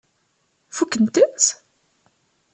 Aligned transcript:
Fukkent-tt? 0.75 1.47